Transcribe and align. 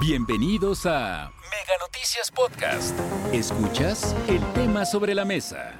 Bienvenidos 0.00 0.86
a 0.86 1.32
Mega 1.50 1.74
Noticias 1.80 2.30
Podcast. 2.30 2.96
Escuchas 3.32 4.14
el 4.28 4.40
tema 4.52 4.86
sobre 4.86 5.12
la 5.12 5.24
mesa. 5.24 5.72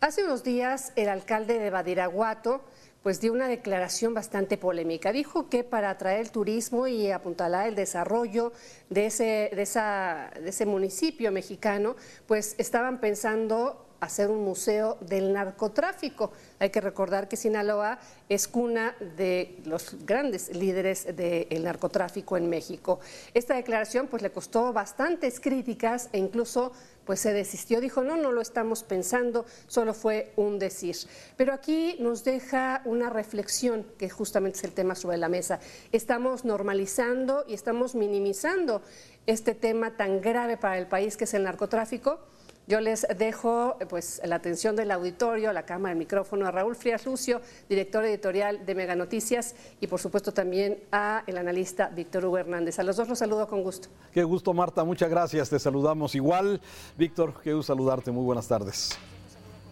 Hace 0.00 0.24
unos 0.24 0.42
días 0.42 0.92
el 0.96 1.08
alcalde 1.08 1.60
de 1.60 1.70
Badiraguato 1.70 2.64
pues 3.04 3.20
dio 3.20 3.32
una 3.32 3.46
declaración 3.46 4.12
bastante 4.12 4.58
polémica. 4.58 5.12
Dijo 5.12 5.48
que 5.48 5.62
para 5.62 5.90
atraer 5.90 6.20
el 6.20 6.32
turismo 6.32 6.88
y 6.88 7.12
apuntalar 7.12 7.68
el 7.68 7.76
desarrollo 7.76 8.52
de 8.90 9.06
ese, 9.06 9.50
de, 9.54 9.62
esa, 9.62 10.32
de 10.34 10.48
ese 10.48 10.66
municipio 10.66 11.30
mexicano, 11.30 11.94
pues 12.26 12.56
estaban 12.58 12.98
pensando 12.98 13.85
hacer 14.00 14.30
un 14.30 14.44
museo 14.44 14.98
del 15.00 15.32
narcotráfico. 15.32 16.32
Hay 16.58 16.70
que 16.70 16.80
recordar 16.80 17.28
que 17.28 17.36
Sinaloa 17.36 17.98
es 18.28 18.48
cuna 18.48 18.94
de 19.16 19.58
los 19.64 20.04
grandes 20.04 20.54
líderes 20.54 21.16
del 21.16 21.64
narcotráfico 21.64 22.36
en 22.36 22.48
México. 22.48 23.00
Esta 23.34 23.54
declaración 23.54 24.08
pues 24.08 24.22
le 24.22 24.30
costó 24.30 24.72
bastantes 24.72 25.40
críticas 25.40 26.08
e 26.12 26.18
incluso 26.18 26.72
pues 27.06 27.20
se 27.20 27.32
desistió, 27.32 27.80
dijo, 27.80 28.02
no, 28.02 28.16
no 28.16 28.32
lo 28.32 28.40
estamos 28.40 28.82
pensando, 28.82 29.46
solo 29.68 29.94
fue 29.94 30.32
un 30.34 30.58
decir. 30.58 30.96
Pero 31.36 31.52
aquí 31.52 31.96
nos 32.00 32.24
deja 32.24 32.82
una 32.84 33.08
reflexión, 33.08 33.86
que 33.96 34.10
justamente 34.10 34.58
es 34.58 34.64
el 34.64 34.72
tema 34.72 34.96
sobre 34.96 35.16
la 35.16 35.28
mesa. 35.28 35.60
Estamos 35.92 36.44
normalizando 36.44 37.44
y 37.46 37.54
estamos 37.54 37.94
minimizando 37.94 38.82
este 39.26 39.54
tema 39.54 39.96
tan 39.96 40.20
grave 40.20 40.56
para 40.56 40.78
el 40.78 40.88
país 40.88 41.16
que 41.16 41.24
es 41.24 41.34
el 41.34 41.44
narcotráfico 41.44 42.18
yo 42.66 42.80
les 42.80 43.06
dejo 43.16 43.76
pues, 43.88 44.20
la 44.24 44.36
atención 44.36 44.74
del 44.74 44.90
auditorio, 44.90 45.52
la 45.52 45.64
cámara, 45.64 45.92
el 45.92 45.98
micrófono 45.98 46.46
a 46.46 46.50
Raúl 46.50 46.74
Frías 46.74 47.06
Lucio, 47.06 47.40
director 47.68 48.04
editorial 48.04 48.66
de 48.66 48.74
Mega 48.74 48.96
Noticias, 48.96 49.54
y 49.80 49.86
por 49.86 50.00
supuesto 50.00 50.32
también 50.32 50.80
a 50.90 51.22
el 51.28 51.38
analista 51.38 51.88
Víctor 51.88 52.24
Hugo 52.24 52.38
Hernández. 52.38 52.78
A 52.80 52.82
los 52.82 52.96
dos 52.96 53.08
los 53.08 53.18
saludo 53.18 53.46
con 53.46 53.62
gusto. 53.62 53.88
Qué 54.12 54.24
gusto, 54.24 54.52
Marta. 54.52 54.82
Muchas 54.82 55.08
gracias. 55.08 55.48
Te 55.48 55.60
saludamos 55.60 56.16
igual. 56.16 56.60
Víctor, 56.98 57.34
qué 57.42 57.54
gusto 57.54 57.72
saludarte. 57.72 58.10
Muy 58.10 58.24
buenas 58.24 58.48
tardes. 58.48 58.98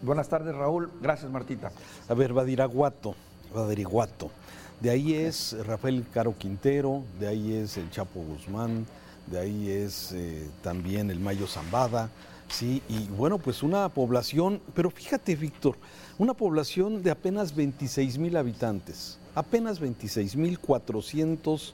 Buenas 0.01 0.29
tardes, 0.29 0.55
Raúl. 0.55 0.89
Gracias, 1.01 1.29
Martita. 1.29 1.71
A 2.07 2.13
ver, 2.13 2.31
Badiraguato. 2.31 3.13
Badiraguato. 3.53 4.31
De 4.79 4.89
ahí 4.89 5.15
es 5.15 5.55
Rafael 5.65 6.05
Caro 6.13 6.35
Quintero, 6.37 7.03
de 7.19 7.27
ahí 7.27 7.55
es 7.55 7.77
el 7.77 7.89
Chapo 7.91 8.19
Guzmán, 8.21 8.85
de 9.27 9.39
ahí 9.39 9.71
es 9.71 10.11
eh, 10.11 10.49
también 10.61 11.09
el 11.09 11.19
Mayo 11.19 11.47
Zambada 11.47 12.09
Sí, 12.49 12.81
y 12.87 13.07
bueno, 13.07 13.37
pues 13.37 13.63
una 13.63 13.89
población, 13.89 14.61
pero 14.73 14.89
fíjate 14.89 15.35
Víctor, 15.35 15.77
una 16.17 16.33
población 16.33 17.03
de 17.03 17.11
apenas 17.11 17.55
26 17.55 18.17
mil 18.17 18.37
habitantes, 18.37 19.17
apenas 19.33 19.79
26 19.79 20.35
mil 20.35 20.59
400, 20.59 21.73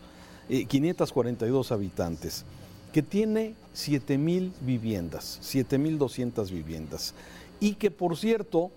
542 0.67 1.71
habitantes, 1.71 2.45
que 2.91 3.03
tiene 3.03 3.53
7 3.73 4.17
mil 4.17 4.53
viviendas, 4.61 5.37
7 5.41 5.77
mil 5.77 5.97
200 5.97 6.51
viviendas, 6.51 7.13
y 7.59 7.75
que 7.75 7.91
por 7.91 8.17
cierto, 8.17 8.71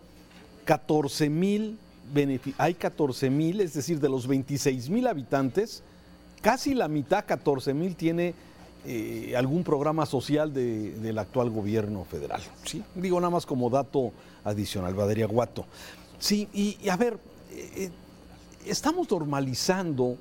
14 0.67 1.31
mil, 1.31 1.79
hay 2.59 2.75
14 2.75 3.31
mil, 3.31 3.61
es 3.61 3.73
decir, 3.73 4.01
de 4.01 4.09
los 4.09 4.27
26 4.27 4.91
mil 4.91 5.07
habitantes, 5.07 5.83
casi 6.43 6.75
la 6.75 6.89
mitad, 6.89 7.25
14 7.25 7.73
mil, 7.73 7.97
tiene 7.97 8.35
eh, 8.87 9.35
algún 9.37 9.65
programa 9.65 10.07
social 10.07 10.53
del 10.53 11.19
actual 11.19 11.51
gobierno 11.51 12.05
federal. 12.05 12.43
¿sí? 12.65 12.83
Digo 12.95 13.19
nada 13.21 13.31
más 13.31 13.47
como 13.47 13.71
dato 13.71 14.13
adicional, 14.45 14.95
Baderiaguato. 14.95 15.65
Sí, 16.19 16.49
y, 16.53 16.89
a 16.89 16.97
ver, 16.97 17.19
eh, 17.51 17.71
eh, 17.77 17.91
estamos 18.67 19.11
normalizando 19.11 20.17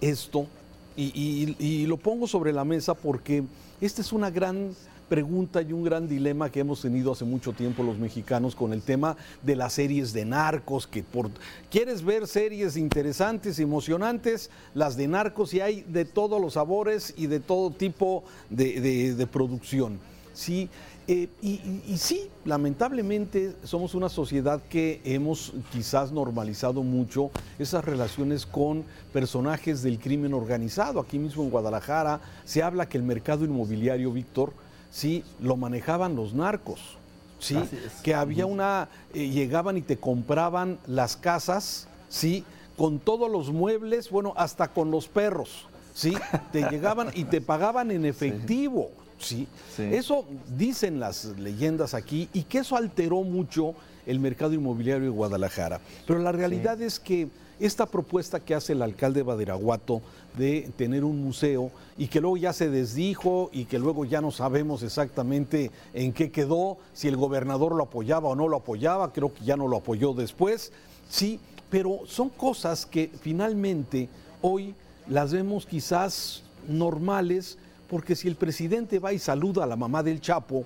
esto 0.00 0.46
y 0.94 1.86
lo 1.86 1.96
pongo 1.96 2.26
sobre 2.26 2.52
la 2.52 2.64
mesa 2.64 2.92
porque 2.92 3.44
esta 3.80 4.02
es 4.02 4.12
una 4.12 4.30
gran 4.30 4.74
pregunta 5.08 5.62
y 5.62 5.72
un 5.72 5.84
gran 5.84 6.08
dilema 6.08 6.50
que 6.50 6.60
hemos 6.60 6.80
tenido 6.80 7.12
hace 7.12 7.24
mucho 7.24 7.52
tiempo 7.52 7.82
los 7.82 7.98
mexicanos 7.98 8.54
con 8.54 8.72
el 8.72 8.82
tema 8.82 9.16
de 9.42 9.56
las 9.56 9.74
series 9.74 10.12
de 10.12 10.24
narcos, 10.24 10.86
que 10.86 11.02
por 11.02 11.30
quieres 11.70 12.04
ver 12.04 12.26
series 12.26 12.76
interesantes, 12.76 13.58
emocionantes, 13.58 14.50
las 14.74 14.96
de 14.96 15.08
narcos 15.08 15.54
y 15.54 15.60
hay 15.60 15.82
de 15.82 16.04
todos 16.04 16.40
los 16.40 16.54
sabores 16.54 17.14
y 17.16 17.26
de 17.26 17.40
todo 17.40 17.70
tipo 17.70 18.24
de, 18.50 19.28
producción. 19.30 19.98
Sí, 20.34 20.68
eh, 21.08 21.28
y, 21.42 21.82
y, 21.86 21.98
sí, 21.98 22.30
lamentablemente 22.44 23.54
somos 23.64 23.94
una 23.94 24.08
sociedad 24.08 24.62
que 24.68 25.00
hemos 25.04 25.52
quizás 25.72 26.12
normalizado 26.12 26.82
mucho 26.82 27.30
esas 27.58 27.84
relaciones 27.84 28.46
con 28.46 28.84
personajes 29.12 29.82
del 29.82 29.98
crimen 29.98 30.32
organizado. 30.32 31.00
Aquí 31.00 31.18
mismo 31.18 31.42
en 31.42 31.50
Guadalajara 31.50 32.20
se 32.44 32.62
habla 32.62 32.88
que 32.88 32.98
el 32.98 33.04
mercado 33.04 33.44
inmobiliario, 33.44 34.12
Víctor, 34.12 34.54
sí, 34.92 35.24
lo 35.40 35.56
manejaban 35.56 36.14
los 36.14 36.34
narcos. 36.34 36.98
Sí, 37.40 37.58
que 38.04 38.14
había 38.14 38.46
una, 38.46 38.88
eh, 39.12 39.28
llegaban 39.28 39.76
y 39.76 39.82
te 39.82 39.96
compraban 39.96 40.78
las 40.86 41.16
casas, 41.16 41.88
sí, 42.08 42.44
con 42.76 43.00
todos 43.00 43.28
los 43.28 43.50
muebles, 43.50 44.10
bueno, 44.10 44.32
hasta 44.36 44.68
con 44.68 44.92
los 44.92 45.08
perros, 45.08 45.66
sí, 45.92 46.14
te 46.52 46.60
llegaban 46.70 47.10
y 47.14 47.24
te 47.24 47.40
pagaban 47.40 47.90
en 47.90 48.04
efectivo, 48.04 48.92
sí. 49.18 49.48
Eso 49.76 50.24
dicen 50.56 51.00
las 51.00 51.24
leyendas 51.36 51.94
aquí 51.94 52.28
y 52.32 52.44
que 52.44 52.58
eso 52.58 52.76
alteró 52.76 53.22
mucho 53.24 53.74
el 54.06 54.20
mercado 54.20 54.52
inmobiliario 54.52 55.04
de 55.04 55.10
Guadalajara. 55.10 55.80
Pero 56.06 56.20
la 56.20 56.30
realidad 56.30 56.80
es 56.80 57.00
que 57.00 57.28
esta 57.62 57.86
propuesta 57.86 58.40
que 58.40 58.56
hace 58.56 58.72
el 58.72 58.82
alcalde 58.82 59.22
Badiraguato 59.22 60.02
de 60.36 60.70
tener 60.76 61.04
un 61.04 61.22
museo 61.22 61.70
y 61.96 62.08
que 62.08 62.20
luego 62.20 62.36
ya 62.36 62.52
se 62.52 62.68
desdijo 62.68 63.50
y 63.52 63.66
que 63.66 63.78
luego 63.78 64.04
ya 64.04 64.20
no 64.20 64.32
sabemos 64.32 64.82
exactamente 64.82 65.70
en 65.94 66.12
qué 66.12 66.32
quedó, 66.32 66.78
si 66.92 67.06
el 67.06 67.16
gobernador 67.16 67.74
lo 67.76 67.84
apoyaba 67.84 68.28
o 68.28 68.34
no 68.34 68.48
lo 68.48 68.56
apoyaba, 68.56 69.12
creo 69.12 69.32
que 69.32 69.44
ya 69.44 69.56
no 69.56 69.68
lo 69.68 69.76
apoyó 69.76 70.12
después, 70.12 70.72
sí, 71.08 71.38
pero 71.70 72.00
son 72.06 72.30
cosas 72.30 72.84
que 72.84 73.10
finalmente 73.20 74.08
hoy 74.40 74.74
las 75.08 75.32
vemos 75.32 75.64
quizás 75.64 76.42
normales, 76.68 77.58
porque 77.88 78.16
si 78.16 78.26
el 78.26 78.34
presidente 78.34 78.98
va 78.98 79.12
y 79.12 79.20
saluda 79.20 79.64
a 79.64 79.68
la 79.68 79.76
mamá 79.76 80.02
del 80.02 80.20
Chapo, 80.20 80.64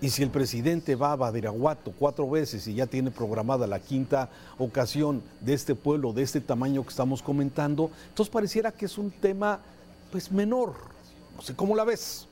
y 0.00 0.10
si 0.10 0.22
el 0.22 0.30
presidente 0.30 0.94
va 0.94 1.12
a 1.12 1.16
Badiraguato 1.16 1.92
cuatro 1.98 2.28
veces 2.30 2.66
y 2.68 2.74
ya 2.74 2.86
tiene 2.86 3.10
programada 3.10 3.66
la 3.66 3.80
quinta 3.80 4.30
ocasión 4.56 5.22
de 5.40 5.54
este 5.54 5.74
pueblo, 5.74 6.12
de 6.12 6.22
este 6.22 6.40
tamaño 6.40 6.84
que 6.84 6.90
estamos 6.90 7.20
comentando, 7.20 7.90
entonces 8.08 8.32
pareciera 8.32 8.70
que 8.70 8.84
es 8.84 8.96
un 8.96 9.10
tema 9.10 9.60
pues 10.12 10.30
menor. 10.30 10.74
No 11.36 11.42
sé 11.42 11.54
cómo 11.56 11.74
la 11.74 11.84
ves. 11.84 12.28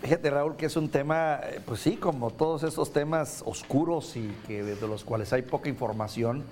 Fíjate, 0.00 0.30
Raúl, 0.30 0.56
que 0.56 0.66
es 0.66 0.76
un 0.76 0.88
tema, 0.88 1.40
eh, 1.42 1.60
pues 1.64 1.80
sí, 1.80 1.96
como 1.96 2.30
todos 2.30 2.62
esos 2.62 2.92
temas 2.92 3.42
oscuros 3.44 4.16
y 4.16 4.28
que 4.46 4.62
de 4.62 4.88
los 4.88 5.04
cuales 5.04 5.32
hay 5.32 5.42
poca 5.42 5.68
información, 5.68 6.44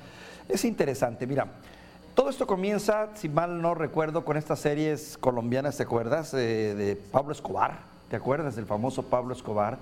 es 0.49 0.65
interesante. 0.65 1.27
Mira, 1.27 1.53
todo 2.15 2.29
esto 2.29 2.47
comienza, 2.47 3.11
si 3.15 3.29
mal 3.29 3.63
no 3.63 3.75
recuerdo, 3.75 4.25
con 4.25 4.37
estas 4.37 4.59
series 4.59 5.17
colombianas, 5.19 5.77
¿te 5.77 5.85
acuerdas? 5.85 6.35
Eh, 6.35 6.75
de 6.75 6.97
Pablo 6.97 7.33
Escobar 7.33 7.96
¿te 8.11 8.17
acuerdas 8.17 8.57
del 8.57 8.67
famoso 8.67 9.05
Pablo 9.05 9.35
Escobar? 9.35 9.79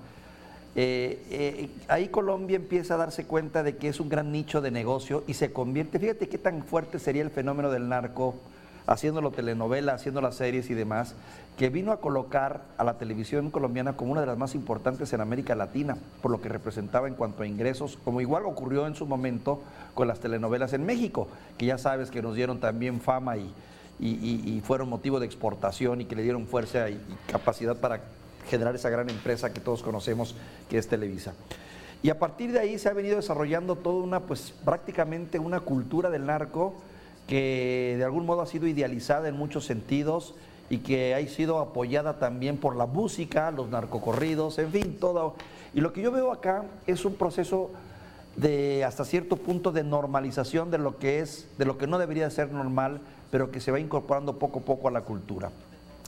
Eh, 0.75 1.23
eh, 1.29 1.69
ahí 1.87 2.09
Colombia 2.09 2.57
empieza 2.57 2.95
a 2.95 2.97
darse 2.97 3.25
cuenta 3.25 3.63
de 3.63 3.77
que 3.77 3.87
es 3.87 3.99
un 3.99 4.09
gran 4.09 4.31
nicho 4.31 4.59
de 4.61 4.71
negocio 4.71 5.23
y 5.25 5.35
se 5.35 5.53
convierte, 5.53 5.99
fíjate 5.99 6.27
qué 6.27 6.37
tan 6.37 6.63
fuerte 6.63 6.99
sería 6.99 7.21
el 7.21 7.29
fenómeno 7.29 7.71
del 7.71 7.87
narco, 7.87 8.35
haciéndolo 8.85 9.31
telenovela, 9.31 9.93
haciendo 9.93 10.21
las 10.21 10.35
series 10.35 10.69
y 10.69 10.73
demás, 10.73 11.15
que 11.57 11.69
vino 11.69 11.91
a 11.91 12.01
colocar 12.01 12.61
a 12.77 12.83
la 12.83 12.97
televisión 12.97 13.51
colombiana 13.51 13.95
como 13.95 14.11
una 14.11 14.21
de 14.21 14.27
las 14.27 14.37
más 14.37 14.53
importantes 14.53 15.13
en 15.13 15.21
América 15.21 15.55
Latina, 15.55 15.97
por 16.21 16.31
lo 16.31 16.41
que 16.41 16.49
representaba 16.49 17.07
en 17.07 17.15
cuanto 17.15 17.43
a 17.43 17.47
ingresos, 17.47 17.97
como 18.03 18.19
igual 18.19 18.45
ocurrió 18.45 18.85
en 18.85 18.95
su 18.95 19.05
momento 19.05 19.61
con 19.93 20.07
las 20.07 20.19
telenovelas 20.19 20.73
en 20.73 20.85
México, 20.85 21.27
que 21.57 21.65
ya 21.65 21.77
sabes 21.77 22.11
que 22.11 22.21
nos 22.21 22.35
dieron 22.35 22.59
también 22.59 22.99
fama 22.99 23.37
y, 23.37 23.53
y, 23.99 24.61
fueron 24.65 24.89
motivo 24.89 25.19
de 25.19 25.25
exportación 25.25 26.01
y 26.01 26.05
que 26.05 26.15
le 26.15 26.23
dieron 26.23 26.47
fuerza 26.47 26.89
y, 26.89 26.99
capacidad 27.27 27.77
para 27.77 28.01
generar 28.45 28.75
esa 28.75 28.89
gran 28.89 29.09
empresa 29.09 29.53
que 29.53 29.59
todos 29.59 29.83
conocemos 29.83 30.35
que 30.69 30.77
es 30.77 30.87
Televisa. 30.87 31.33
Y 32.03 32.09
a 32.09 32.19
partir 32.19 32.51
de 32.51 32.59
ahí 32.59 32.77
se 32.77 32.89
ha 32.89 32.93
venido 32.93 33.15
desarrollando 33.15 33.75
toda 33.75 34.03
una, 34.03 34.19
pues 34.21 34.53
prácticamente 34.63 35.39
una 35.39 35.59
cultura 35.61 36.09
del 36.09 36.25
narco 36.25 36.75
que 37.27 37.95
de 37.97 38.03
algún 38.03 38.25
modo 38.25 38.41
ha 38.41 38.45
sido 38.45 38.67
idealizada 38.67 39.27
en 39.27 39.35
muchos 39.35 39.65
sentidos 39.65 40.35
y 40.69 40.79
que 40.79 41.15
ha 41.15 41.27
sido 41.27 41.59
apoyada 41.59 42.19
también 42.19 42.57
por 42.57 42.75
la 42.75 42.85
música, 42.85 43.51
los 43.51 43.69
narcocorridos, 43.69 44.57
en 44.59 44.71
fin, 44.71 44.97
todo. 44.99 45.35
Y 45.73 45.81
lo 45.81 45.93
que 45.93 46.01
yo 46.01 46.11
veo 46.11 46.31
acá 46.31 46.65
es 46.87 47.05
un 47.05 47.15
proceso 47.15 47.71
de 48.35 48.83
hasta 48.83 49.05
cierto 49.05 49.37
punto 49.37 49.71
de 49.71 49.83
normalización 49.83 50.71
de 50.71 50.77
lo 50.77 50.97
que 50.97 51.19
es, 51.19 51.47
de 51.57 51.65
lo 51.65 51.77
que 51.77 51.87
no 51.87 51.97
debería 51.97 52.29
ser 52.29 52.51
normal, 52.51 52.99
pero 53.31 53.51
que 53.51 53.59
se 53.59 53.71
va 53.71 53.79
incorporando 53.79 54.37
poco 54.37 54.59
a 54.59 54.63
poco 54.63 54.87
a 54.87 54.91
la 54.91 55.01
cultura. 55.01 55.51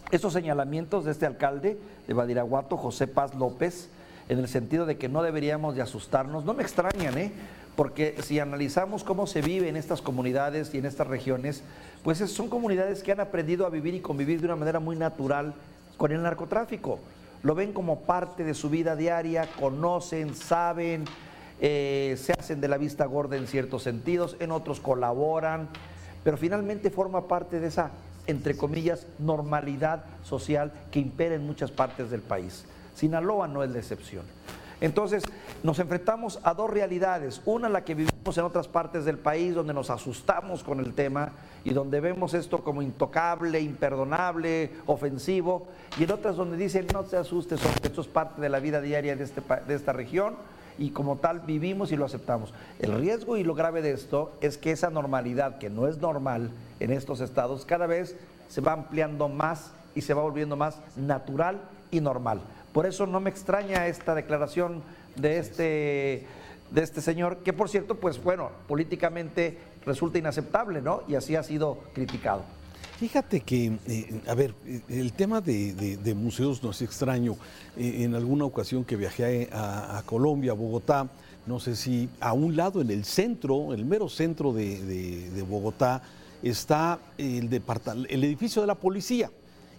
Estos 0.09 0.31
señalamientos 0.31 1.04
de 1.04 1.12
este 1.12 1.25
alcalde 1.25 1.77
de 2.07 2.13
Badiraguato, 2.13 2.77
José 2.77 3.07
Paz 3.07 3.36
López, 3.36 3.89
en 4.30 4.39
el 4.39 4.48
sentido 4.48 4.86
de 4.86 4.98
que 4.98 5.09
no 5.09 5.21
deberíamos 5.21 5.75
de 5.75 5.81
asustarnos, 5.81 6.45
no 6.45 6.54
me 6.54 6.63
extrañan, 6.63 7.18
¿eh? 7.18 7.33
porque 7.75 8.15
si 8.24 8.39
analizamos 8.39 9.04
cómo 9.04 9.27
se 9.27 9.42
vive 9.42 9.68
en 9.68 9.75
estas 9.75 10.01
comunidades 10.01 10.74
y 10.74 10.77
en 10.77 10.86
estas 10.86 11.07
regiones, 11.07 11.62
pues 12.04 12.19
son 12.19 12.50
comunidades 12.50 13.04
que 13.04 13.12
han 13.12 13.19
aprendido 13.19 13.65
a 13.65 13.69
vivir 13.69 13.95
y 13.95 14.00
convivir 14.00 14.39
de 14.39 14.45
una 14.45 14.56
manera 14.56 14.80
muy 14.80 14.95
natural 14.95 15.54
con 15.98 16.13
el 16.13 16.24
narcotráfico. 16.24 17.00
Lo 17.44 17.53
ven 17.53 17.74
como 17.74 18.00
parte 18.01 18.45
de 18.45 18.53
su 18.53 18.69
vida 18.69 18.95
diaria, 18.95 19.50
conocen, 19.60 20.36
saben, 20.36 21.03
eh, 21.60 22.15
se 22.18 22.31
hacen 22.31 22.62
de 22.62 22.69
la 22.69 22.77
vista 22.77 23.06
gorda 23.06 23.36
en 23.36 23.45
ciertos 23.45 23.83
sentidos, 23.83 24.38
en 24.39 24.51
otros 24.51 24.80
colaboran, 24.80 25.68
pero 26.24 26.38
finalmente 26.38 26.89
forma 26.92 27.27
parte 27.27 27.60
de 27.60 27.68
esa, 27.68 27.92
entre 28.27 28.56
comillas, 28.56 29.07
normalidad 29.19 30.03
social 30.24 30.71
que 30.91 31.00
impera 31.00 31.35
en 31.35 31.45
muchas 31.45 31.71
partes 31.71 32.12
del 32.12 32.21
país. 32.21 32.65
Sinaloa 32.94 33.47
no 33.47 33.63
es 33.63 33.71
la 33.71 33.79
excepción. 33.79 34.24
Entonces, 34.79 35.24
nos 35.63 35.79
enfrentamos 35.79 36.39
a 36.44 36.53
dos 36.53 36.69
realidades. 36.69 37.41
Una, 37.45 37.68
la 37.68 37.83
que 37.83 37.95
vivimos 37.95 38.38
en 38.38 38.44
otras 38.44 38.68
partes 38.68 39.06
del 39.06 39.18
país, 39.18 39.56
donde 39.56 39.74
nos 39.74 39.89
asustamos 39.89 40.63
con 40.63 40.79
el 40.79 40.94
tema 40.94 41.31
y 41.63 41.74
donde 41.74 42.00
vemos 42.00 42.35
esto 42.35 42.63
como 42.63 42.83
intocable, 42.83 43.59
imperdonable, 43.59 44.71
ofensivo. 44.85 45.68
Y 45.97 46.03
en 46.03 46.12
otras 46.12 46.35
donde 46.35 46.57
dicen, 46.57 46.85
no 46.94 47.03
te 47.03 47.18
asustes, 47.18 47.59
esto 47.81 48.01
es 48.01 48.07
parte 48.07 48.39
de 48.39 48.50
la 48.50 48.59
vida 48.59 48.79
diaria 48.79 49.15
de, 49.15 49.24
este, 49.24 49.41
de 49.68 49.74
esta 49.74 49.94
región 49.94 50.35
y 50.77 50.91
como 50.91 51.18
tal 51.18 51.41
vivimos 51.41 51.91
y 51.91 51.95
lo 51.95 52.06
aceptamos. 52.06 52.53
El 52.79 52.94
riesgo 52.94 53.38
y 53.38 53.44
lo 53.44 53.56
grave 53.56 53.81
de 53.81 53.91
esto 53.91 54.33
es 54.41 54.57
que 54.57 54.71
esa 54.71 54.89
normalidad, 54.89 55.57
que 55.57 55.69
no 55.69 55.88
es 55.88 55.97
normal 55.97 56.51
en 56.79 56.91
estos 56.91 57.21
estados, 57.21 57.65
cada 57.65 57.88
vez 57.88 58.15
se 58.47 58.62
va 58.62 58.74
ampliando 58.74 59.27
más 59.29 59.71
y 59.95 60.01
se 60.01 60.13
va 60.13 60.21
volviendo 60.21 60.56
más 60.56 60.79
natural 60.95 61.62
y 61.91 62.01
normal. 62.01 62.41
Por 62.71 62.85
eso 62.85 63.07
no 63.07 63.19
me 63.19 63.29
extraña 63.29 63.88
esta 63.88 64.13
declaración 64.13 64.83
de 65.15 65.39
este, 65.39 66.27
de 66.71 66.83
este 66.83 67.01
señor, 67.01 67.38
que 67.38 67.53
por 67.53 67.69
cierto, 67.69 67.95
pues 67.95 68.21
bueno, 68.24 68.51
políticamente 68.68 69.57
resulta 69.85 70.19
inaceptable, 70.19 70.81
¿no? 70.81 71.01
Y 71.07 71.15
así 71.15 71.35
ha 71.35 71.44
sido 71.44 71.79
criticado. 71.94 72.44
Fíjate 72.97 73.41
que, 73.41 73.77
eh, 73.88 74.21
a 74.27 74.33
ver, 74.33 74.55
el 74.89 75.13
tema 75.13 75.39
de, 75.39 76.15
museos 76.15 76.63
no 76.63 76.71
es 76.71 76.81
extraño. 76.81 77.35
Eh, 77.77 78.03
en 78.03 78.15
alguna 78.15 78.45
ocasión 78.45 78.83
que 78.83 78.95
viajé 78.95 79.49
a, 79.51 80.01
Colombia, 80.05 80.51
a 80.51 80.55
Bogotá, 80.55 81.07
no 81.45 81.59
sé 81.59 81.75
si 81.75 82.09
a 82.19 82.33
un 82.33 82.55
lado, 82.55 82.81
en 82.81 82.89
el 82.89 83.05
centro, 83.05 83.73
el 83.73 83.85
mero 83.85 84.09
centro 84.09 84.51
de, 84.51 85.45
Bogotá, 85.47 86.01
está 86.41 86.99
el, 87.17 87.53
el 87.53 88.23
edificio 88.23 88.61
de 88.61 88.67
la 88.67 88.75
policía. 88.75 89.29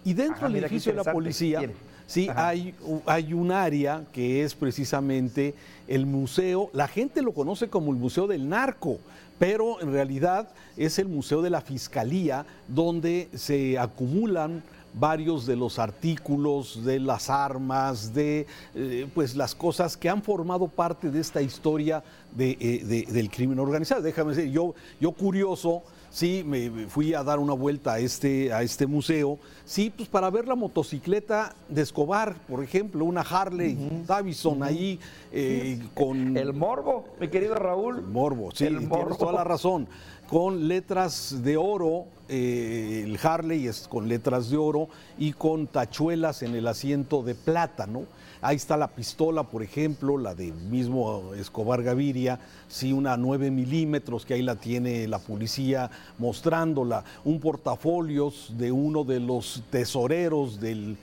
Y 0.05 0.13
dentro 0.13 0.47
del 0.49 0.63
edificio 0.63 0.93
de 0.93 1.03
la 1.03 1.11
policía 1.11 1.69
Sí, 2.09 2.27
hay, 2.35 2.73
hay 3.05 3.33
un 3.33 3.51
área 3.51 4.03
que 4.11 4.43
es 4.43 4.55
precisamente 4.55 5.53
el 5.87 6.07
museo, 6.07 6.71
la 6.73 6.87
gente 6.87 7.21
lo 7.21 7.35
conoce 7.35 7.69
como 7.69 7.91
el 7.91 7.99
Museo 7.99 8.25
del 8.25 8.49
Narco, 8.49 8.97
pero 9.37 9.79
en 9.79 9.93
realidad 9.93 10.49
es 10.75 10.97
el 10.97 11.07
Museo 11.07 11.43
de 11.43 11.51
la 11.51 11.61
Fiscalía 11.61 12.47
donde 12.67 13.29
se 13.35 13.77
acumulan 13.77 14.63
varios 14.91 15.45
de 15.45 15.55
los 15.55 15.77
artículos 15.77 16.83
de 16.83 16.99
las 16.99 17.29
armas, 17.29 18.11
de 18.11 18.47
eh, 18.73 19.07
pues 19.13 19.35
las 19.35 19.53
cosas 19.53 19.95
que 19.95 20.09
han 20.09 20.23
formado 20.23 20.67
parte 20.67 21.11
de 21.11 21.19
esta 21.19 21.43
historia 21.43 22.03
eh, 22.39 23.05
del 23.07 23.29
crimen 23.29 23.59
organizado. 23.59 24.01
Déjame 24.01 24.33
decir, 24.33 24.51
yo, 24.51 24.73
yo 24.99 25.11
curioso, 25.11 25.83
sí, 26.09 26.43
me 26.45 26.87
fui 26.87 27.13
a 27.13 27.23
dar 27.23 27.39
una 27.39 27.53
vuelta 27.53 27.93
a 27.93 27.99
este, 27.99 28.51
a 28.53 28.61
este 28.61 28.87
museo, 28.87 29.39
sí, 29.65 29.91
pues 29.95 30.09
para 30.09 30.29
ver 30.29 30.47
la 30.47 30.55
motocicleta 30.55 31.55
de 31.67 31.81
Escobar, 31.81 32.35
por 32.47 32.63
ejemplo, 32.63 33.05
una 33.05 33.21
Harley 33.21 34.03
Davidson 34.05 34.63
ahí 34.63 34.99
eh, 35.31 35.81
con... 35.93 36.35
El 36.35 36.53
morbo, 36.53 37.05
mi 37.19 37.27
querido 37.27 37.55
Raúl. 37.55 38.01
morbo, 38.01 38.51
sí, 38.51 38.67
tienes 38.67 38.87
toda 39.17 39.33
la 39.33 39.43
razón. 39.43 39.87
Con 40.27 40.67
letras 40.67 41.41
de 41.43 41.57
oro, 41.57 42.05
eh, 42.27 43.01
el 43.03 43.17
Harley 43.21 43.65
es 43.65 43.87
con 43.87 44.07
letras 44.07 44.51
de 44.51 44.57
oro 44.57 44.87
y 45.17 45.33
con 45.33 45.65
tachuelas 45.65 46.43
en 46.43 46.53
el 46.53 46.67
asiento 46.67 47.23
de 47.23 47.33
plata, 47.33 47.87
¿no? 47.87 48.03
Ahí 48.41 48.55
está 48.55 48.77
la 48.77 48.87
pistola, 48.87 49.43
por 49.43 49.63
ejemplo, 49.63 50.17
la 50.17 50.33
de 50.33 50.53
mismo 50.53 51.33
Escobar 51.33 51.83
Gaviria, 51.83 52.39
sí, 52.69 52.93
una 52.93 53.17
9 53.17 53.51
milímetros, 53.51 54.25
que 54.25 54.35
ahí 54.35 54.41
la 54.41 54.55
tiene 54.55 55.09
la 55.09 55.19
policía 55.19 55.91
mostrándola, 56.17 57.03
un 57.25 57.41
portafolios 57.41 58.53
de 58.57 58.71
uno 58.71 59.03
de 59.03 59.19
los 59.19 59.61
tesoreros 59.69 60.57
del, 60.61 60.97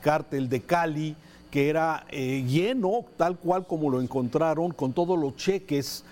cártel 0.00 0.48
de 0.48 0.62
Cali, 0.62 1.16
que 1.50 1.68
era 1.68 2.06
eh, 2.08 2.42
lleno, 2.48 3.04
tal 3.18 3.36
cual 3.36 3.66
como 3.66 3.90
lo 3.90 4.00
encontraron, 4.00 4.70
con 4.70 4.94
todos 4.94 5.18
los 5.18 5.36
cheques 5.36 6.02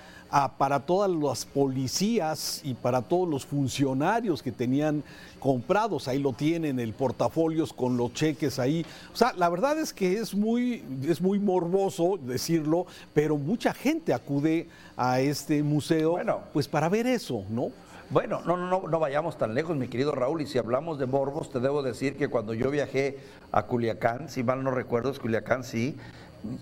para 0.58 0.81
todas 0.81 1.11
las 1.11 1.44
policías 1.44 2.61
y 2.64 2.75
para 2.75 3.02
todos 3.02 3.28
los 3.28 3.46
funcionarios 3.46 4.43
que 4.43 4.52
tenían 4.52 5.02
comprados. 5.38 6.08
Ahí 6.08 6.19
lo 6.19 6.32
tienen, 6.32 6.81
el 6.81 6.93
portafolios 6.93 7.73
con 7.73 7.96
los 7.96 8.12
cheques 8.12 8.58
ahí. 8.58 8.84
O 9.12 9.17
sea, 9.17 9.32
la 9.37 9.49
verdad 9.49 9.78
es 9.78 9.93
que 9.93 10.19
es 10.19 10.34
muy, 10.34 10.84
es 11.06 11.20
muy 11.20 11.38
morboso 11.38 12.19
decirlo, 12.20 12.87
pero 13.14 13.37
mucha 13.37 13.73
gente 13.73 14.12
acude 14.12 14.69
a 14.96 15.20
este 15.20 15.62
museo 15.62 16.19
pues 16.52 16.69
para 16.69 16.88
ver 16.88 17.06
eso, 17.06 17.44
¿no? 17.49 17.70
Bueno, 18.08 18.40
no, 18.46 18.56
no, 18.56 18.82
no 18.87 19.00
vayamos 19.00 19.37
tan 19.37 19.52
lejos, 19.55 19.76
mi 19.76 19.88
querido 19.88 20.12
Raúl, 20.12 20.40
y 20.40 20.46
si 20.46 20.58
hablamos 20.58 20.96
de 21.00 21.06
morbos, 21.06 21.50
te 21.50 21.58
debo 21.58 21.82
decir 21.82 22.17
que 22.17 22.29
cuando 22.29 22.55
yo 22.55 22.70
viajé 22.70 23.19
a 23.50 23.64
Culiacán, 23.64 24.29
si 24.29 24.44
mal 24.44 24.62
no 24.62 24.70
recuerdo, 24.70 25.11
es 25.11 25.19
Culiacán, 25.19 25.64
sí, 25.64 25.96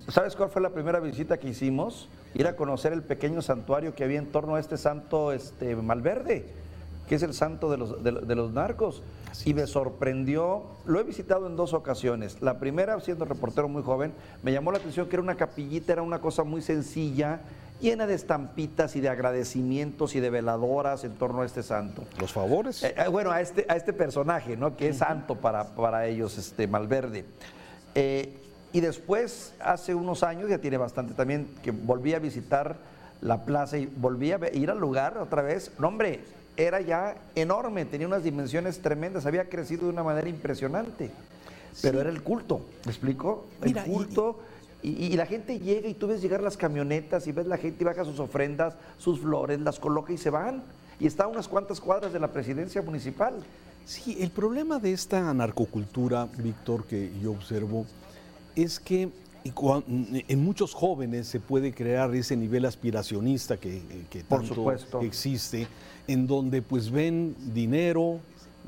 ¿sabes 0.09 0.37
cuál 0.37 0.51
fue 0.51 0.63
la 0.63 0.71
primera 0.71 1.01
visita 1.01 1.39
que 1.39 1.49
hicimos? 1.49 2.09
Ir 2.35 2.47
a 2.47 2.57
conocer 2.57 2.93
el 2.93 3.03
pequeño 3.03 3.43
santuario 3.43 3.95
que 3.95 4.05
había 4.05 4.19
en 4.19 4.31
torno 4.33 4.57
a 4.57 4.61
este 4.61 4.77
santo 4.77 5.33
este, 5.33 5.77
Malverde 5.77 6.47
que 7.09 7.15
es 7.17 7.23
el 7.23 7.35
santo 7.35 7.71
de 7.71 7.77
los, 7.77 8.03
de, 8.03 8.35
los 8.35 8.53
narcos. 8.53 9.03
y 9.45 9.55
me 9.55 9.67
sorprendió, 9.67 10.65
lo 10.87 11.01
he 11.01 11.03
visitado 11.03 11.47
en 11.47 11.57
dos 11.57 11.75
ocasiones. 11.75 12.41
La 12.41 12.59
primera, 12.59 12.99
siendo 13.01 13.25
reportero 13.25 13.69
muy 13.69 13.83
joven, 13.83 14.13
me 14.43 14.53
llamó 14.53 14.73
la 14.73 14.79
atención 14.79 15.09
que 15.09 15.17
era 15.17 15.23
una 15.23 15.37
capillita, 15.37 15.93
era 15.93 16.03
una 16.03 16.21
cosa 16.21 16.45
muy 16.45 16.63
sencilla, 16.63 17.41
llena 17.81 18.07
de 18.07 18.15
estampitas 18.15 18.97
y 18.97 19.01
de 19.01 19.09
agradecimientos 19.09 20.15
y 20.15 20.21
de 20.21 20.31
veladoras 20.31 21.05
en 21.05 21.15
torno 21.15 21.43
a 21.43 21.47
este 21.47 21.63
santo. 21.63 22.05
¿Los 22.19 22.33
favores? 22.33 22.83
Eh, 22.83 22.95
eh, 22.97 23.09
bueno, 23.09 23.31
a 23.31 23.41
este, 23.41 23.67
a 23.69 23.77
este 23.77 23.93
personaje, 23.93 24.57
¿no? 24.57 24.77
Que 24.77 24.89
es 24.89 24.99
santo 24.99 25.35
para, 25.35 25.75
para 25.75 26.07
ellos, 26.07 26.39
este 26.39 26.67
Malverde. 26.67 27.27
Eh, 27.95 28.41
y 28.75 28.81
después, 28.81 29.55
hace 29.61 29.95
unos 29.95 30.25
años, 30.25 30.51
ya 30.51 30.59
tiene 30.59 30.79
bastante 30.79 31.15
también, 31.15 31.49
que 31.63 31.71
volví 31.71 32.13
a 32.13 32.19
visitar 32.19 32.77
la 33.21 33.45
plaza 33.45 33.79
y 33.79 33.87
volví 33.87 34.33
a 34.33 34.41
ir 34.53 34.69
al 34.69 34.81
lugar 34.81 35.17
otra 35.17 35.43
vez. 35.43 35.71
No, 35.79 35.87
hombre, 35.87 36.25
era 36.57 36.81
ya 36.81 37.17
enorme, 37.37 37.85
tenía 37.85 38.09
unas 38.09 38.25
dimensiones 38.25 38.83
tremendas, 38.83 39.27
había 39.27 39.49
crecido 39.49 39.85
de 39.85 39.91
una 39.91 40.03
manera 40.03 40.29
impresionante. 40.29 41.13
Pero 41.83 42.01
era 42.01 42.11
el 42.11 42.25
culto, 42.25 42.67
¿me 42.85 42.91
explico? 42.91 43.47
El 43.63 43.81
culto. 43.81 44.41
Y, 44.83 45.17
la 45.17 45.27
gente 45.27 45.61
llega 45.61 45.89
y 45.89 45.95
tú 45.95 46.09
ves 46.09 46.21
llegar 46.21 46.43
las 46.43 46.57
camionetas 46.57 47.29
y 47.29 47.33
ves 47.33 47.47
la 47.47 47.59
gente 47.59 47.85
y 47.85 47.87
baja 47.87 48.05
sus 48.05 48.19
ofrendas, 48.19 48.75
sus 48.99 49.21
flores, 49.21 49.61
las 49.61 49.79
coloca 49.79 50.13
y 50.13 50.19
se 50.19 50.31
van. 50.31 50.65
Y 50.99 51.07
está 51.07 51.25
a 51.25 51.29
unas 51.29 51.47
cuantas 51.47 51.81
cuadras 51.81 52.13
de 52.13 52.19
la 52.19 52.33
presidencia 52.33 52.83
municipal. 52.83 53.35
Sí, 53.85 54.17
el 54.21 54.33
problema 54.33 54.81
de 54.81 54.93
esta 54.93 55.33
narcocultura, 55.33 56.27
Víctor, 56.39 56.85
que 56.87 57.13
yo 57.23 57.31
observo, 57.31 57.87
es 58.57 58.81
que 58.81 59.11
en 59.45 60.45
muchos 60.45 60.73
jóvenes 60.73 61.27
se 61.27 61.39
puede 61.39 61.75
crear 61.75 62.15
ese 62.15 62.37
nivel 62.37 62.65
aspiracionista 62.65 63.59
que, 63.59 63.83
que 64.09 64.23
tanto 64.23 64.73
existe, 65.03 65.67
en 66.07 66.27
donde 66.27 66.63
pues 66.63 66.91
ven 66.91 67.37
dinero, 67.53 68.21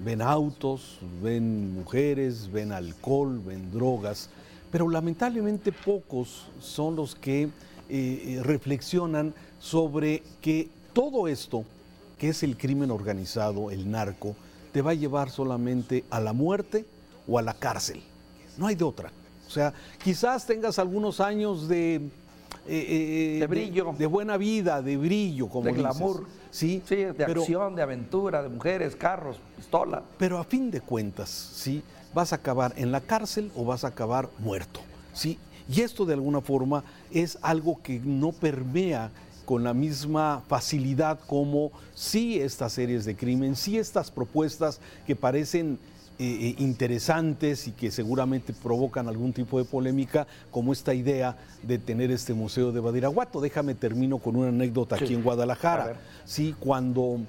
ven 0.04 0.20
autos, 0.20 0.98
ven 1.22 1.74
mujeres, 1.74 2.50
ven 2.52 2.72
alcohol, 2.72 3.40
ven 3.44 3.70
drogas, 3.70 4.28
pero 4.70 4.88
lamentablemente 4.88 5.72
pocos 5.72 6.48
son 6.60 6.96
los 6.96 7.14
que 7.14 7.44
eh, 7.44 7.48
eh, 7.88 8.40
reflexionan 8.42 9.32
sobre 9.58 10.22
que 10.40 10.68
todo 10.92 11.28
esto, 11.28 11.64
que 12.18 12.30
es 12.30 12.42
el 12.42 12.56
crimen 12.58 12.90
organizado, 12.90 13.70
el 13.70 13.90
narco, 13.90 14.36
te 14.72 14.82
va 14.82 14.90
a 14.90 14.94
llevar 14.94 15.30
solamente 15.30 16.04
a 16.10 16.20
la 16.20 16.32
muerte 16.32 16.84
o 17.26 17.38
a 17.38 17.42
la 17.42 17.54
cárcel. 17.54 18.02
No 18.58 18.66
hay 18.66 18.74
de 18.74 18.84
otra. 18.84 19.12
O 19.46 19.50
sea, 19.50 19.72
quizás 20.02 20.46
tengas 20.46 20.78
algunos 20.78 21.20
años 21.20 21.68
de, 21.68 21.96
eh, 21.96 22.00
eh, 22.68 23.36
de 23.40 23.46
brillo, 23.46 23.94
de, 23.96 24.06
buena 24.06 24.36
vida, 24.36 24.82
de 24.82 24.96
brillo, 24.96 25.48
como 25.48 25.66
de 25.66 25.72
glamour, 25.72 26.26
sí, 26.50 26.82
sí 26.86 26.96
de 26.96 27.24
acción, 27.24 27.76
de 27.76 27.82
aventura, 27.82 28.42
de 28.42 28.48
mujeres, 28.48 28.96
carros, 28.96 29.38
pistola. 29.56 30.02
Pero 30.18 30.38
a 30.38 30.44
fin 30.44 30.70
de 30.70 30.80
cuentas, 30.80 31.28
sí, 31.30 31.82
vas 32.12 32.32
a 32.32 32.36
acabar 32.36 32.72
en 32.76 32.90
la 32.90 33.00
cárcel 33.00 33.52
o 33.54 33.64
vas 33.64 33.84
a 33.84 33.88
acabar 33.88 34.28
muerto, 34.38 34.80
sí. 35.12 35.38
Y 35.68 35.80
esto 35.80 36.04
de 36.04 36.14
alguna 36.14 36.40
forma 36.40 36.84
es 37.10 37.38
algo 37.42 37.82
que 37.82 38.00
no 38.00 38.32
permea 38.32 39.10
con 39.44 39.62
la 39.62 39.72
misma 39.72 40.42
facilidad 40.48 41.20
como 41.26 41.70
sí 41.94 42.38
estas 42.38 42.72
series 42.72 43.04
de 43.04 43.16
crimen, 43.16 43.56
sí 43.56 43.78
estas 43.78 44.10
propuestas 44.10 44.80
que 45.06 45.16
parecen 45.16 45.78
eh, 46.18 46.54
interesantes 46.58 47.68
y 47.68 47.72
que 47.72 47.90
seguramente 47.90 48.52
provocan 48.52 49.08
algún 49.08 49.32
tipo 49.32 49.58
de 49.58 49.64
polémica, 49.64 50.26
como 50.50 50.72
esta 50.72 50.94
idea 50.94 51.36
de 51.62 51.78
tener 51.78 52.10
este 52.10 52.34
museo 52.34 52.72
de 52.72 52.80
Badiraguato. 52.80 53.40
Déjame 53.40 53.74
termino 53.74 54.18
con 54.18 54.36
una 54.36 54.48
anécdota 54.48 54.96
aquí 54.96 55.14
en 55.14 55.22
Guadalajara. 55.22 56.00
Sí, 56.24 56.54
cuando 56.58 57.20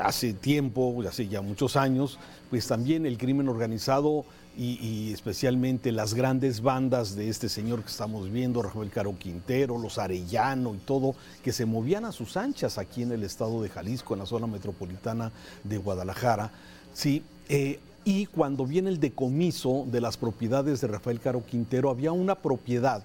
hace 0.00 0.32
tiempo, 0.32 1.02
hace 1.08 1.28
ya 1.28 1.42
muchos 1.42 1.76
años, 1.76 2.18
pues 2.50 2.66
también 2.66 3.06
el 3.06 3.18
crimen 3.18 3.48
organizado 3.48 4.24
y, 4.58 5.12
especialmente 5.12 5.92
las 5.92 6.14
grandes 6.14 6.62
bandas 6.62 7.14
de 7.14 7.28
este 7.28 7.48
señor 7.48 7.82
que 7.82 7.90
estamos 7.90 8.30
viendo, 8.30 8.62
Rafael 8.62 8.90
Caro 8.90 9.18
Quintero, 9.18 9.76
los 9.76 9.98
Arellano 9.98 10.74
y 10.74 10.78
todo, 10.78 11.14
que 11.42 11.52
se 11.52 11.66
movían 11.66 12.06
a 12.06 12.12
sus 12.12 12.36
anchas 12.36 12.78
aquí 12.78 13.02
en 13.02 13.12
el 13.12 13.22
estado 13.22 13.60
de 13.62 13.68
Jalisco, 13.68 14.14
en 14.14 14.20
la 14.20 14.26
zona 14.26 14.46
metropolitana 14.46 15.30
de 15.62 15.76
Guadalajara. 15.76 16.52
Sí, 16.94 17.22
eh, 17.48 17.80
y 18.04 18.26
cuando 18.26 18.64
viene 18.64 18.88
el 18.88 19.00
decomiso 19.00 19.84
de 19.90 20.00
las 20.00 20.16
propiedades 20.16 20.80
de 20.80 20.86
Rafael 20.86 21.20
Caro 21.20 21.44
Quintero, 21.44 21.90
había 21.90 22.12
una 22.12 22.36
propiedad 22.36 23.04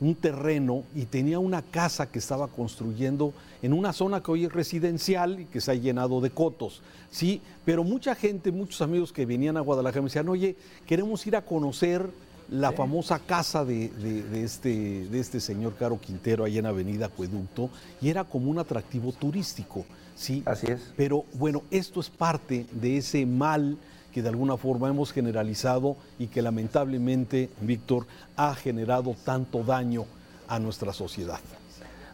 un 0.00 0.14
terreno 0.14 0.84
y 0.94 1.04
tenía 1.06 1.38
una 1.38 1.62
casa 1.62 2.10
que 2.10 2.18
estaba 2.18 2.48
construyendo 2.48 3.32
en 3.62 3.72
una 3.72 3.92
zona 3.92 4.22
que 4.22 4.30
hoy 4.30 4.44
es 4.44 4.52
residencial 4.52 5.40
y 5.40 5.44
que 5.46 5.60
se 5.60 5.70
ha 5.70 5.74
llenado 5.74 6.20
de 6.20 6.30
cotos. 6.30 6.82
Sí, 7.10 7.40
pero 7.64 7.84
mucha 7.84 8.14
gente, 8.14 8.52
muchos 8.52 8.82
amigos 8.82 9.12
que 9.12 9.26
venían 9.26 9.56
a 9.56 9.60
Guadalajara 9.60 10.02
me 10.02 10.08
decían, 10.08 10.28
oye, 10.28 10.56
queremos 10.86 11.26
ir 11.26 11.36
a 11.36 11.42
conocer 11.42 12.10
la 12.50 12.72
famosa 12.72 13.18
casa 13.18 13.64
de, 13.64 13.90
este, 14.34 15.08
de 15.08 15.20
este 15.20 15.40
señor 15.40 15.74
Caro 15.76 15.98
Quintero 15.98 16.44
ahí 16.44 16.58
en 16.58 16.66
Avenida 16.66 17.06
Acueducto 17.06 17.70
y 18.02 18.10
era 18.10 18.24
como 18.24 18.50
un 18.50 18.58
atractivo 18.58 19.12
turístico. 19.12 19.84
Sí, 20.14 20.42
así 20.46 20.66
es. 20.68 20.92
Pero 20.96 21.24
bueno, 21.34 21.62
esto 21.70 22.00
es 22.00 22.10
parte 22.10 22.66
de 22.72 22.98
ese 22.98 23.26
mal 23.26 23.78
que 24.14 24.22
de 24.22 24.28
alguna 24.28 24.56
forma 24.56 24.88
hemos 24.88 25.12
generalizado 25.12 25.96
y 26.20 26.28
que 26.28 26.40
lamentablemente, 26.40 27.50
Víctor, 27.60 28.06
ha 28.36 28.54
generado 28.54 29.16
tanto 29.24 29.64
daño 29.64 30.04
a 30.46 30.60
nuestra 30.60 30.92
sociedad. 30.92 31.40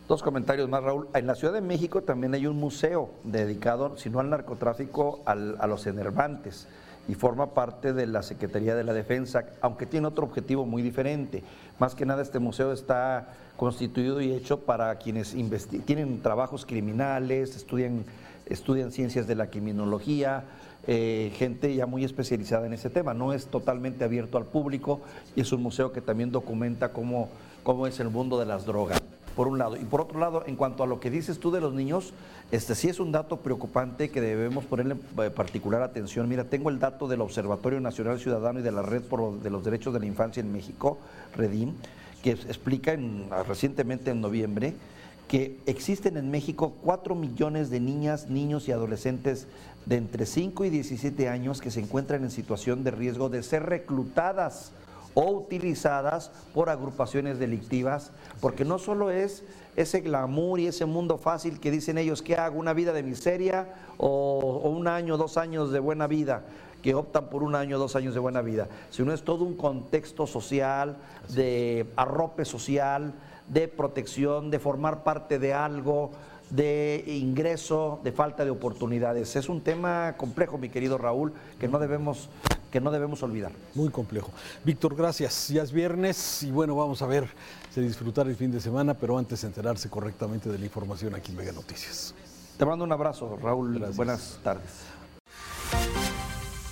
Dos 0.09 0.23
comentarios 0.23 0.67
más, 0.71 0.83
Raúl. 0.83 1.09
En 1.13 1.27
la 1.27 1.35
Ciudad 1.35 1.53
de 1.53 1.61
México 1.61 2.01
también 2.01 2.33
hay 2.33 2.47
un 2.47 2.57
museo 2.57 3.11
dedicado, 3.23 3.99
si 3.99 4.09
no 4.09 4.19
al 4.19 4.31
narcotráfico, 4.31 5.21
a 5.27 5.67
los 5.67 5.87
enervantes 5.87 6.69
y 7.07 7.15
forma 7.15 7.53
parte 7.53 7.93
de 7.93 8.07
la 8.07 8.23
Secretaría 8.23 8.75
de 8.75 8.85
la 8.85 8.95
Defensa, 8.95 9.45
aunque 9.61 9.85
tiene 9.85 10.07
otro 10.07 10.25
objetivo 10.25 10.65
muy 10.65 10.81
diferente. 10.81 11.43
Más 11.79 11.95
que 11.95 12.07
nada 12.07 12.23
este 12.23 12.39
museo 12.39 12.73
está 12.73 13.35
constituido 13.59 14.23
y 14.23 14.33
hecho 14.33 14.61
para 14.61 14.97
quienes 14.97 15.37
tienen 15.85 16.23
trabajos 16.23 16.65
criminales, 16.65 17.57
estudian, 17.57 18.05
estudian 18.51 18.93
ciencias 18.93 19.27
de 19.27 19.35
la 19.35 19.49
criminología, 19.49 20.45
eh, 20.87 21.33
gente 21.37 21.75
ya 21.75 21.87
muy 21.87 22.05
especializada 22.05 22.67
en 22.67 22.73
ese 22.73 22.91
tema. 22.91 23.15
No 23.15 23.33
es 23.33 23.47
totalmente 23.47 24.05
abierto 24.05 24.39
al 24.39 24.47
público 24.47 25.01
y 25.37 25.41
es 25.41 25.53
un 25.53 25.63
museo 25.63 25.93
que 25.93 26.01
también 26.01 26.33
documenta 26.33 26.93
cómo, 26.93 27.29
cómo 27.63 27.87
es 27.87 28.01
el 28.01 28.11
mundo 28.11 28.39
de 28.39 28.47
las 28.47 28.67
drogas 28.67 29.01
por 29.37 29.49
un 29.49 29.59
lado. 29.59 29.77
Y 29.77 29.85
por 29.85 30.01
otro 30.01 30.19
lado, 30.19 30.43
en 30.47 30.57
cuanto 30.57 30.83
a 30.83 30.87
lo 30.87 31.01
que 31.01 31.11
dices 31.11 31.39
tú 31.39 31.51
de 31.51 31.61
los 31.61 31.73
niños, 31.73 32.13
este 32.51 32.75
sí 32.75 32.89
es 32.89 33.01
un 33.01 33.13
dato 33.13 33.39
preocupante 33.39 34.11
que 34.11 34.21
debemos 34.21 34.65
ponerle 34.65 34.97
eh, 35.19 35.31
particular 35.31 35.83
atención. 35.83 36.29
Mira, 36.29 36.45
tengo 36.45 36.71
el 36.71 36.79
dato 36.79 37.09
del 37.09 37.21
Observatorio 37.21 37.81
Nacional 37.81 38.19
Ciudadano 38.19 38.61
y 38.61 38.63
de 38.63 38.73
la 38.73 38.83
Red 38.83 39.03
por 39.03 39.41
de 39.41 39.51
los 39.51 39.65
Derechos 39.65 39.95
de 39.95 40.01
la 40.01 40.07
Infancia 40.07 40.41
en 40.41 40.53
México, 40.53 40.99
REDIM, 41.37 41.75
que 42.23 42.33
explica 42.33 42.97
recientemente 43.47 44.11
en 44.11 44.21
noviembre 44.21 44.75
que 45.31 45.61
existen 45.67 46.17
en 46.17 46.29
México 46.29 46.73
4 46.83 47.15
millones 47.15 47.71
de 47.71 47.79
niñas, 47.79 48.29
niños 48.29 48.67
y 48.67 48.73
adolescentes 48.73 49.47
de 49.87 49.95
entre 49.95 50.27
5 50.27 50.65
y 50.65 50.71
17 50.71 51.29
años 51.29 51.61
que 51.61 51.71
se 51.71 51.79
encuentran 51.79 52.25
en 52.25 52.33
situación 52.33 52.83
de 52.83 52.91
riesgo 52.91 53.29
de 53.29 53.45
ser 53.45 53.63
reclutadas 53.63 54.73
o 55.15 55.31
utilizadas 55.31 56.33
por 56.53 56.69
agrupaciones 56.69 57.39
delictivas, 57.39 58.11
porque 58.41 58.65
no 58.65 58.81
solo 58.81 59.13
es 59.13 59.45
ese 59.77 60.01
glamour 60.01 60.59
y 60.59 60.67
ese 60.67 60.85
mundo 60.85 61.17
fácil 61.17 61.61
que 61.61 61.71
dicen 61.71 61.97
ellos 61.97 62.23
que 62.23 62.35
hago 62.35 62.59
una 62.59 62.73
vida 62.73 62.93
de 62.93 63.05
miseria 63.05 63.69
o, 63.99 64.69
un 64.69 64.89
año, 64.89 65.17
dos 65.17 65.37
años 65.37 65.71
de 65.71 65.79
buena 65.79 66.09
vida, 66.09 66.43
que 66.83 66.97
optan 66.97 67.31
por 67.31 67.45
un 67.45 67.55
año, 67.55 67.79
dos 67.79 67.95
años 67.95 68.15
de 68.15 68.21
buena 68.21 68.43
vida, 68.43 68.67
sino 68.91 69.13
es 69.13 69.23
todo 69.23 69.45
un 69.45 69.57
contexto 69.57 70.27
social, 70.27 70.97
de 71.29 71.87
arrope 71.95 72.45
social, 72.45 73.15
de 73.51 73.69
protección, 73.69 74.51
de 74.51 74.59
formar 74.59 75.03
parte 75.03 75.39
de 75.39 75.53
algo, 75.53 76.11
de 76.51 77.05
ingreso, 77.07 78.01
de 78.03 78.13
falta 78.13 78.45
de 78.45 78.51
oportunidades. 78.51 79.37
Es 79.37 79.49
un 79.49 79.61
tema 79.61 80.15
complejo, 80.17 80.59
mi 80.59 80.69
querido 80.69 80.99
Raúl, 80.99 81.33
que 81.59 81.69
no 81.69 81.79
debemos 81.79 82.29
que 82.71 82.81
no 82.81 82.93
debemos 82.93 83.21
olvidar. 83.25 83.51
Muy 83.75 83.89
complejo. 83.89 84.31
Víctor, 84.65 84.95
gracias. 84.95 85.49
Ya 85.49 85.63
es 85.63 85.73
viernes 85.73 86.45
y 86.45 86.53
bueno, 86.53 86.77
vamos 86.77 87.03
a 87.03 87.07
ver, 87.07 87.29
se 87.75 87.81
disfrutar 87.81 88.29
el 88.29 88.37
fin 88.37 88.53
de 88.53 88.61
semana, 88.61 88.95
pero 88.95 89.19
antes 89.19 89.41
de 89.41 89.49
enterarse 89.49 89.91
correctamente 89.91 90.49
de 90.49 90.57
la 90.57 90.65
información 90.65 91.15
aquí 91.17 91.33
en 91.33 91.39
Mega 91.39 91.51
Noticias. 91.53 92.15
Te 92.57 92.65
mando 92.65 92.85
un 92.85 92.93
abrazo, 92.93 93.37
Raúl. 93.43 93.79
Buenas 93.97 94.39
tardes. 94.45 94.85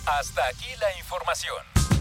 Hasta 0.07 0.47
aquí 0.47 0.69
la 0.81 0.97
información. 0.99 1.78